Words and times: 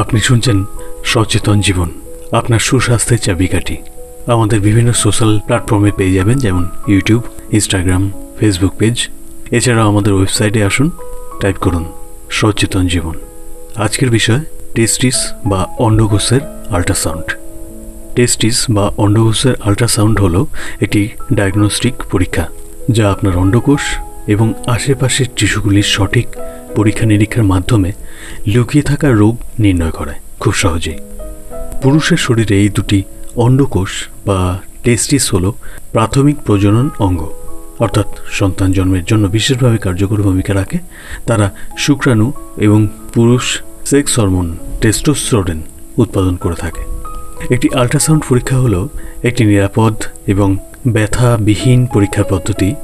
আপনি 0.00 0.18
শুনছেন 0.28 0.58
সচেতন 1.04 1.56
জীবন। 1.60 1.88
আপনার 2.38 2.60
সুস্বাস্থ্যের 2.68 3.20
চাবিকাঠি 3.26 3.76
আমাদের 4.34 4.58
বিভিন্ন 4.66 4.90
সোশ্যাল 5.04 5.32
প্ল্যাটফর্মে 5.46 5.90
পেয়ে 5.98 6.16
যাবেন, 6.18 6.36
যেমন 6.44 6.64
ইউটিউব 6.92 7.22
ইনস্টাগ্রাম 7.56 8.02
ফেসবুক 8.38 8.72
পেজ 8.80 8.96
এছাড়াও 9.56 9.86
আমাদের 9.90 10.12
ওয়েবসাইটে 10.14 10.60
আসুন 10.68 10.88
টাইপ 11.42 11.56
করুন, 11.64 11.84
সচেতন 12.38 12.84
জীবন। 12.92 13.16
আজকের 13.84 14.10
বিষয় 14.10 14.42
টেস্টিস 14.74 15.18
বা 15.50 15.60
অন্ডকোষের 15.86 16.42
আল্ট্রাসাউন্ড 16.76 17.26
টেস্টিস 18.16 18.58
বা 18.76 18.84
অন্ডকোষের 19.04 19.54
আল্ট্রাসাউন্ড 19.68 20.16
হলো 20.24 20.40
একটি 20.84 21.02
ডায়াগনস্টিক 21.36 21.94
পরীক্ষা, 22.12 22.44
যা 22.96 23.04
আপনার 23.14 23.34
অন্ডকোষ 23.42 23.84
এবং 24.34 24.46
আশেপাশের 24.74 25.28
টিস্যুগুলির 25.36 25.88
সঠিক 25.96 26.26
পরীক্ষা 26.76 27.06
নিরীক্ষার 27.06 27.44
মাধ্যমে 27.44 27.92
লুকিয়ে 28.46 28.82
থাকা 28.82 29.10
রোগ 29.10 29.36
নির্ণয় 29.58 29.90
করে, 29.90 30.12
খুব 30.40 30.54
সহজেই। 30.54 30.98
পুরুষের 31.82 32.16
শরীরে 32.16 32.54
এই 32.60 32.68
দুটি 32.68 33.02
অন্ডকোষ 33.36 34.08
বা 34.26 34.60
টেস্টিস 34.84 35.34
হল 35.34 35.52
প্রাথমিক 35.92 36.36
প্রজনন 36.36 36.90
অঙ্গ। 36.98 37.30
অর্থাৎ 37.78 38.06
সন্তান 38.30 38.72
জন্মের 38.72 39.04
জন্য 39.04 39.28
বিশেষভাবে 39.28 39.78
কার্যকর 39.78 40.22
ভূমিকা 40.22 40.54
রাখে। 40.54 40.78
তারা 41.26 41.50
শুক্রাণু 41.78 42.32
এবং 42.56 42.88
পুরুষ 43.14 43.62
সেক্স 43.84 44.18
হরমোন 44.18 44.56
টেস্টোস্টেরন 44.80 45.60
উৎপাদন 45.96 46.36
করে 46.36 46.54
থাকে। 46.54 46.82
একটি 47.54 47.68
আল্ট্রাসাউন্ড 47.74 48.22
পরীক্ষা 48.28 48.56
হলো 48.56 48.88
একটি 49.22 49.44
নিরাপদ 49.44 49.94
এবং 50.26 50.56
ব্যথাবিহীন 50.86 51.86
পরীক্ষা 51.86 52.22
পদ্ধতি 52.22 52.74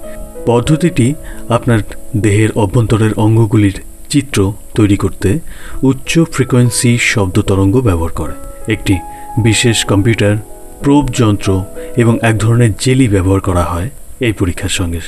পদ্ধতিটি 0.47 1.15
আপনার 1.49 1.79
দেহের 2.17 2.49
অভ্যন্তরের 2.53 3.13
অঙ্গগুলির 3.15 3.81
চিত্র 4.09 4.53
তৈরি 4.75 4.97
করতে 4.97 5.39
উচ্চ 5.83 6.21
ফ্রিকোয়েন্সি 6.21 6.99
শব্দ 7.01 7.41
তরঙ্গ 7.41 7.81
ব্যবহার 7.81 8.13
করে। 8.13 8.33
একটি 8.73 8.97
বিশেষ 9.43 9.85
কম্পিউটার, 9.85 10.37
প্রোব 10.83 11.09
যন্ত্র 11.09 11.65
এবং 11.97 12.19
এক 12.23 12.39
ধরনের 12.39 12.71
জেলি 12.79 13.09
ব্যবহার 13.09 13.41
করা 13.41 13.65
হয় 13.65 13.91
এই 14.21 14.33
পরীক্ষার 14.33 14.69
সঙ্গে। 14.69 15.01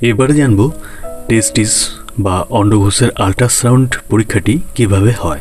এবারে 0.00 0.34
জানব 0.34 0.70
টেস্টিস 1.28 1.88
বা 2.18 2.46
অন্ডঘোষের 2.50 3.08
আল্ট্রাসাউন্ড 3.10 3.94
পরীক্ষাটি 4.10 4.60
কীভাবে 4.74 5.12
হয়। 5.18 5.38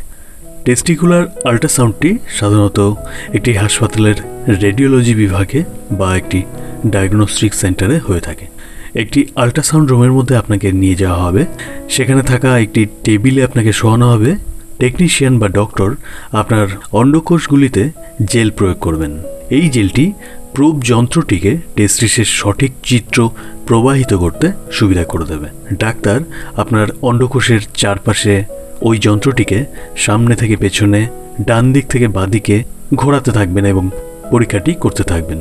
টেস্টিকুলার 0.65 1.27
আল্ট্রাসাউন্ডটি 1.45 2.17
সাধারণত 2.29 2.93
একটি 3.33 3.53
হাসপাতালের 3.53 4.15
রেডিওলজি 4.61 5.15
বিভাগে 5.15 5.63
বা 5.91 6.17
একটি 6.17 6.43
ডায়াগনস্টিক 6.87 7.53
সেন্টারে 7.53 7.99
হয়ে 7.99 8.19
থাকে। 8.19 8.54
একটি 8.95 9.25
আল্ট্রাসাউন্ড 9.35 9.91
রুমের 9.91 10.11
মধ্যে 10.11 10.35
আপনাকে 10.37 10.71
নিয়ে 10.71 10.95
যাওয়া 10.95 11.19
হবে। 11.25 11.45
সেখানে 11.89 12.21
থাকা 12.21 12.59
একটি 12.59 12.85
টেবিলে 13.03 13.43
আপনাকে 13.43 13.71
শোয়ানো 13.73 14.11
হবে। 14.11 14.35
টেকনিশিয়ান 14.79 15.39
বা 15.39 15.47
ডক্টর 15.49 15.89
আপনার 16.31 16.67
অন্ডকোষগুলিতে 16.91 17.89
জেল 18.31 18.49
প্রয়োগ 18.51 18.77
করবেন। 18.79 19.21
এই 19.49 19.69
জেলটি 19.69 20.13
প্রোব 20.53 20.81
যন্ত্রটিকে 20.81 21.57
টেস্টিসের 21.75 22.25
সঠিক 22.25 22.71
চিত্র 22.83 23.29
প্রবাহিত 23.67 24.13
করতে 24.13 24.51
সুবিধা 24.71 25.03
করে 25.03 25.25
দেবে। 25.25 25.47
ডাক্তার 25.73 26.19
আপনার 26.57 26.87
অন্ডকোষের 27.01 27.59
চারপাশে 27.73 28.43
ওই 28.81 28.97
যন্ত্রটিকে 28.97 29.65
সামনে 29.97 30.35
থেকে 30.35 30.55
পেছনে 30.55 31.07
ডান 31.41 31.73
দিক 31.73 31.87
থেকে 31.87 32.07
বাঁদিকে 32.07 32.63
ঘোরাতে 32.95 33.31
থাকবেন 33.31 33.65
এবং 33.65 33.89
পরীক্ষাটি 34.31 34.73
করতে 34.73 35.03
থাকবেন। 35.03 35.39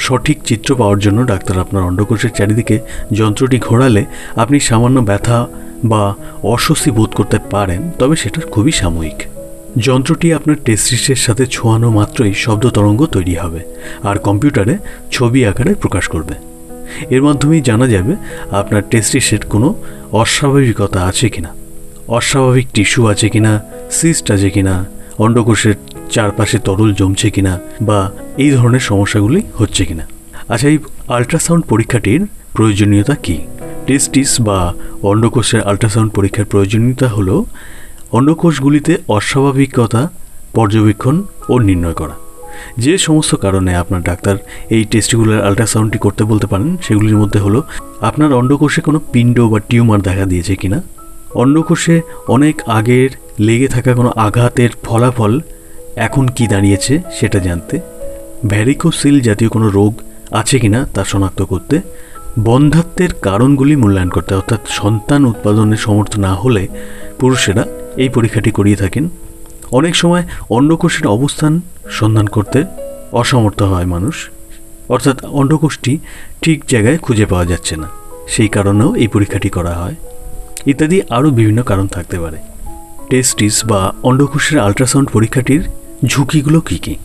সঠিক 0.00 0.38
চিত্র 0.44 0.68
পাওয়ার 0.76 0.98
জন্য 0.98 1.18
ডাক্তার 1.26 1.56
আপনার 1.58 1.82
অন্ডকোষের 1.82 2.32
চারিদিকে 2.38 2.76
যন্ত্রটি 3.12 3.58
ঘোরালে 3.58 4.02
আপনি 4.36 4.56
সামান্য 4.60 4.98
ব্যথা 5.00 5.38
বা 5.84 6.02
অস্বস্তি 6.54 6.90
বোধ 6.90 7.10
করতে 7.14 7.38
পারেন, 7.50 7.80
তবে 7.98 8.14
সেটা 8.16 8.40
খুবই 8.52 8.72
সাময়িক। 8.72 9.18
যন্ত্রটি 9.78 10.26
আপনার 10.34 10.56
টেস্টিসের 10.64 11.16
সাথে 11.16 11.44
ছোঁয়ানো 11.46 11.88
মাত্রই 11.90 12.34
শব্দ 12.34 12.64
তরঙ্গ 12.66 13.00
তৈরি 13.06 13.34
হবে 13.34 13.60
আর 14.02 14.16
কম্পিউটারে 14.18 14.74
ছবি 15.10 15.40
আকারে 15.46 15.72
প্রকাশ 15.74 16.04
করবে। 16.08 16.34
এর 17.14 17.22
মাধ্যমেই 17.22 17.62
জানা 17.68 17.86
যাবে 17.86 18.14
আপনার 18.50 18.82
টেস্টিসের 18.90 19.42
কোনো 19.52 19.68
অস্বাভাবিকতা 20.12 21.00
আছে 21.10 21.26
কিনা, 21.28 21.50
অস্বাভাবিক 22.08 22.66
টিস্যু 22.74 23.00
আছে 23.12 23.26
কিনা, 23.28 23.52
সিস্ট 23.90 24.24
আছে 24.30 24.50
কিনা, 24.50 24.74
অন্ডকোষের 25.18 25.74
চারপাশে 26.10 26.58
তরল 26.58 26.94
জমছে 26.94 27.30
কিনা 27.30 27.60
বা 27.82 28.10
এই 28.36 28.50
ধরনের 28.50 28.80
সমস্যাগুলি 28.80 29.42
হচ্ছে 29.58 29.84
কিনা। 29.84 30.08
আচ্ছা 30.48 30.68
এই 30.68 30.78
আল্ট্রাসাউন্ড 31.08 31.64
পরীক্ষাটির 31.64 32.26
প্রয়োজনীয়তা 32.52 33.14
কি? 33.14 33.38
টেস্টিস 33.86 34.40
বা 34.40 34.74
অন্ডকোষের 35.02 35.62
আল্ট্রাসাউন্ড 35.62 36.12
পরীক্ষার 36.12 36.44
প্রয়োজনীয়তা 36.44 37.08
হলো 37.08 37.44
অন্ডকোষগুলিতে 38.12 38.96
অস্বাভাবিকতা, 39.08 40.10
পর্যবেক্ষণ 40.54 41.22
ও 41.48 41.58
নির্ণয় 41.58 41.92
করা। 41.92 42.16
যে 42.78 42.98
সমস্ত 42.98 43.34
কারণে 43.34 43.76
আপনার 43.76 44.02
ডাক্তার 44.02 44.36
এই 44.70 44.84
টেস্টিকুলার 44.84 45.46
আল্ট্রাসাউন্ডটি 45.46 45.98
করতে 45.98 46.24
বলতে 46.24 46.46
পারেন, 46.46 46.76
সেগুলির 46.82 47.16
মধ্যে 47.16 47.38
হলো, 47.38 47.62
আপনার 48.00 48.32
অন্ডকোষে 48.32 48.80
কোনো 48.80 49.00
পিণ্ড 49.12 49.40
বা 49.40 49.60
টিউমার 49.60 50.00
দেখা 50.00 50.24
দিয়েছে 50.24 50.56
কিনা? 50.56 50.82
অন্ডকোষে 51.34 52.00
অনেক 52.28 52.62
আগের 52.66 53.10
লেগে 53.40 53.68
থাকা 53.68 53.94
কোনো 53.94 54.12
আঘাতের 54.16 54.70
ফলাফল 54.82 55.40
এখন 56.06 56.24
কি 56.36 56.44
দাঁড়িয়েছে 56.52 56.94
সেটা 57.18 57.38
জানতে 57.46 57.74
ভ্যারিকোসিল 58.50 59.16
জাতীয় 59.28 59.50
কোনো 59.54 59.66
রোগ 59.78 59.92
আছে 60.40 60.56
কিনা 60.62 60.80
তা 60.94 61.02
শনাক্ত 61.04 61.40
করতে 61.42 61.76
বন্ধাত্বের 62.48 63.12
কারণগুলি 63.26 63.74
মূল্যায়ন 63.82 64.10
করতে, 64.16 64.32
অর্থাৎ 64.34 64.62
সন্তান 64.80 65.20
উৎপাদনে 65.24 65.76
সমর্থ 65.86 66.12
না 66.26 66.32
হলে 66.34 66.62
পুরুষেরা 67.20 67.64
এই 68.02 68.10
পরীক্ষাটি 68.16 68.50
করিয়ে 68.58 68.80
থাকেন। 68.82 69.04
অনেক 69.78 69.94
সময় 70.02 70.24
অন্ডকোষের 70.56 71.06
অবস্থান 71.16 71.52
সন্ধান 71.98 72.26
করতে 72.26 72.58
অসমর্থ 73.12 73.60
হয় 73.72 73.88
মানুষ, 73.94 74.16
অর্থাৎ 74.94 75.16
অন্ডকোষটি 75.40 75.92
ঠিক 76.42 76.58
জায়গায় 76.72 76.98
খুঁজে 77.04 77.26
পাওয়া 77.30 77.46
যাচ্ছে 77.52 77.74
না, 77.82 77.88
সেই 78.34 78.50
কারণেও 78.56 78.90
এই 79.02 79.08
পরীক্ষাটি 79.14 79.48
করা 79.56 79.72
হয়। 79.80 79.96
ইত্যাদি 80.70 80.96
আরও 81.16 81.28
বিভিন্ন 81.30 81.60
কারণ 81.62 81.86
থাকতে 81.86 82.16
পারে। 82.22 82.38
টেস্টিস 83.10 83.56
বা 83.70 83.80
অন্ডকোষের 84.08 84.58
আল্ট্রাসাউন্ড 84.66 85.08
পরীক্ষাটির 85.14 85.62
ঝুঁকিগুলো 86.06 86.60
কী 86.60 86.78
কী? 86.78 86.96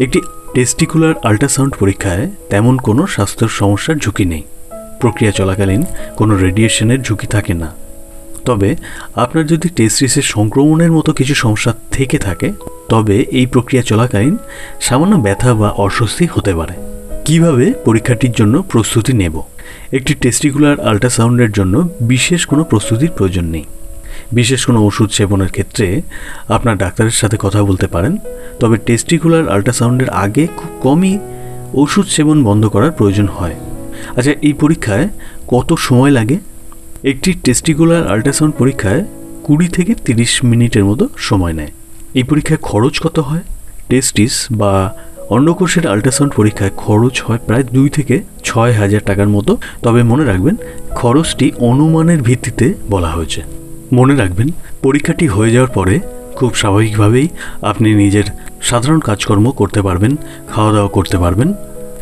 একটি 0.00 0.20
টেস্টিকুলার 0.54 1.14
আল্ট্রাসাউন্ড 1.22 1.74
পরীক্ষায় 1.76 2.30
তেমন 2.50 2.76
কোনো 2.78 3.06
স্বাস্থ্য 3.06 3.48
সমস্যার 3.48 3.96
ঝুঁকি 3.96 4.24
নেই। 4.24 4.42
প্রক্রিয়া 5.00 5.32
চলাকালীন 5.32 5.84
কোনো 6.16 6.36
রেডিয়েশনের 6.36 7.02
ঝুঁকি 7.02 7.26
থাকে 7.26 7.54
না। 7.54 7.74
তবে 8.44 8.76
আপনার 9.14 9.46
যদি 9.46 9.68
টেস্টিসের 9.68 10.22
সংক্রমণের 10.22 10.92
মতো 10.92 11.12
কিছু 11.12 11.34
সমস্যা 11.34 11.74
থেকে 11.90 12.18
থাকে, 12.18 12.52
তবে 12.88 13.26
এই 13.30 13.46
প্রক্রিয়া 13.46 13.82
চলাকালীন 13.82 14.36
সামান্য 14.80 15.16
ব্যথা 15.16 15.54
বা 15.54 15.70
অস্বস্তি 15.70 16.26
হতে 16.26 16.54
পারে। 16.54 16.72
কীভাবে? 17.24 17.72
পরীক্ষাটির 17.84 18.32
জন্য 18.32 18.62
প্রস্তুতি 18.62 19.12
নেব। 19.12 19.42
একটি 19.92 20.14
টেস্টিকুলার 20.14 20.80
আল্ট্রাসাউন্ডের 20.80 21.52
জন্য 21.52 21.88
বিশেষ 22.00 22.46
কোনো 22.46 22.64
প্রস্তুতির 22.64 23.10
প্রয়োজন 23.10 23.44
নেই। 23.44 23.64
বিশেষ 24.32 24.66
কোনো 24.66 24.84
ওষুধ 24.84 25.10
সেবনের 25.10 25.48
ক্ষেত্রে 25.48 26.02
আপনার 26.48 26.76
ডাক্তারের 26.76 27.10
সাথে 27.10 27.36
কথা 27.40 27.62
বলতে 27.62 27.86
পারেন। 27.86 28.16
তবে 28.60 28.76
টেস্টিকুলার 28.76 29.48
আল্ট্রাসাউন্ডের 29.48 30.10
আগে 30.10 30.46
খুব 30.56 30.70
কমই 30.80 31.18
ওষুধ 31.74 32.06
সেবন 32.06 32.44
বন্ধ 32.44 32.68
করার 32.68 32.92
প্রয়োজন 32.92 33.26
হয়। 33.26 33.54
আচ্ছা 34.16 34.32
এই 34.42 34.52
পরীক্ষায় 34.52 35.08
কত 35.46 35.74
সময় 35.78 36.10
লাগে? 36.10 36.38
একটি 37.04 37.32
টেস্টিকুলার 37.44 38.06
আল্ট্রাসাউন্ড 38.06 38.54
পরীক্ষায় 38.54 39.04
কুড়ি 39.42 39.68
থেকে 39.68 39.94
তিরিশ 39.94 40.44
মিনিটের 40.44 40.84
মতো 40.84 41.08
সময় 41.16 41.52
নেয়। 41.52 41.70
এই 42.14 42.22
পরীক্ষায় 42.22 42.58
খরচ 42.62 42.98
কত 43.00 43.18
হয়? 43.18 43.40
টেস্টিস 43.88 44.46
বা 44.50 44.94
অন্ডকোষের 45.28 45.86
আল্ট্রাসাউন্ড 45.86 46.34
পরীক্ষায় 46.34 46.70
খরচ 46.76 47.22
হয় 47.22 47.38
প্রায় 47.46 47.62
দুই 47.62 47.88
থেকে 47.88 48.22
ছয় 48.44 48.72
হাজার 48.72 49.00
টাকার 49.06 49.28
মতো। 49.28 49.56
তবে 49.82 50.02
মনে 50.02 50.24
রাখবেন, 50.24 50.56
খরচটি 50.90 51.52
অনুমানের 51.58 52.22
ভিত্তিতে 52.22 52.74
বলা 52.90 53.08
হয়েছে। 53.08 53.42
মনে 53.92 54.16
রাখবেন, 54.16 54.48
পরীক্ষাটি 54.82 55.26
হয়ে 55.26 55.50
যাওয়ার 55.50 55.72
পরে 55.72 56.00
খুব 56.36 56.54
স্বাভাবিকভাবেই 56.54 57.28
আপনি 57.62 57.94
নিজের 57.94 58.24
সাধারণ 58.62 59.00
কাজকর্ম 59.00 59.50
করতে 59.50 59.82
পারবেন 59.82 60.16
খাওয়া 60.48 60.72
দাওয়া 60.72 60.88
করতে 60.88 61.18
পারবেন, 61.18 61.52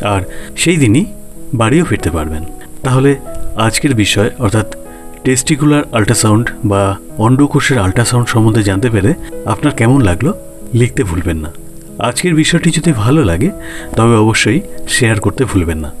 আর 0.01 0.21
সেই 0.57 0.77
দিনই 0.77 1.05
বাড়িও 1.53 1.85
ফিরতে 1.85 2.09
পারবেন। 2.09 2.43
তাহলে 2.83 3.15
আজকের 3.55 3.95
বিষয়, 3.95 4.29
অর্থাৎ 4.39 4.75
টেস্টিকুলার 5.23 5.83
আল্ট্রাসাউন্ড 5.91 6.49
বা 6.65 6.97
অন্ডকোষের 7.17 7.77
আল্ট্রাসাউন্ড 7.77 8.27
সম্বন্ধে 8.27 8.63
জানতে 8.63 8.89
পেরে 8.89 9.13
আপনার 9.45 9.73
কেমন 9.73 10.01
লাগল 10.01 10.31
লিখতে 10.73 11.03
ভুলবেন 11.03 11.37
না। 11.37 11.51
আজকের 11.99 12.35
বিষয়টি 12.35 12.69
যদি 12.71 12.91
ভালো 12.91 13.23
লাগে, 13.23 13.51
তবে 13.95 14.15
অবশ্যই 14.15 14.61
শেয়ার 14.87 15.19
করতে 15.19 15.45
ভুলবেন 15.45 15.77
না। 15.77 15.91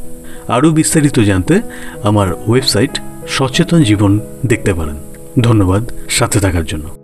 আরও 0.47 0.69
বিস্তারিত 0.71 1.19
জানতে 1.19 1.61
আমার 2.03 2.33
ওয়েবসাইট 2.47 2.99
সচেতন 3.27 3.83
জীবন 3.83 4.19
দেখতে 4.45 4.73
পারেন। 4.73 4.95
ধন্যবাদ 5.41 5.91
সাথে 6.09 6.39
থাকার 6.39 6.65
জন্য। 6.65 6.94